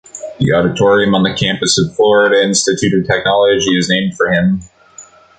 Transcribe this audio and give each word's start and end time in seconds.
The 0.39 0.51
auditorium 0.51 1.13
on 1.13 1.21
the 1.21 1.35
campus 1.39 1.77
of 1.77 1.95
Florida 1.95 2.41
Institute 2.43 2.99
of 2.99 3.05
Technology 3.05 3.77
is 3.77 3.87
named 3.87 4.15
for 4.17 4.31
him. 4.33 4.61